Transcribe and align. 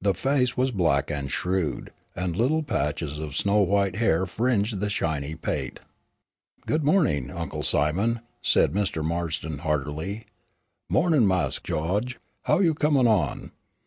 The 0.00 0.14
face 0.14 0.56
was 0.56 0.70
black 0.70 1.10
and 1.10 1.30
shrewd, 1.30 1.92
and 2.16 2.34
little 2.34 2.62
patches 2.62 3.18
of 3.18 3.36
snow 3.36 3.58
white 3.60 3.96
hair 3.96 4.24
fringed 4.24 4.80
the 4.80 4.88
shiny 4.88 5.34
pate. 5.34 5.80
"Good 6.66 6.82
morning, 6.82 7.30
Uncle 7.30 7.62
Simon," 7.62 8.22
said 8.40 8.72
Mr. 8.72 9.04
Marston, 9.04 9.58
heartily. 9.58 10.24
"Mornin' 10.88 11.26
Mas' 11.26 11.58
Gawge. 11.58 12.18
How 12.44 12.60
you 12.60 12.72
come 12.72 12.96
on?" 13.06 13.50